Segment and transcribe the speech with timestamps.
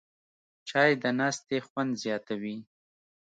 [0.69, 2.57] چای د ناستې خوند زیاتوي